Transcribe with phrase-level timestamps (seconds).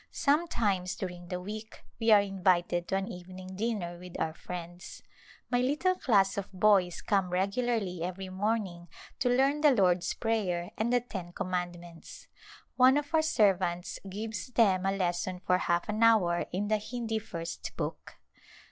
[0.09, 5.03] Sometimes during the week we are invited to an even ing dinner with our friends.
[5.51, 8.87] My little class of boys come regularly every morning
[9.19, 12.25] to learn the Lord's Prayer and the Ten Commandments.
[12.77, 17.19] One of our servants gives them a lesson for half an hour in the Hindi
[17.19, 18.17] First Book.